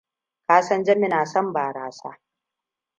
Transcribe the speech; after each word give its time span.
Ka 0.47 0.61
san 0.61 0.83
Jami 0.83 1.07
na 1.07 1.25
son 1.25 1.53
barasa. 1.53 2.19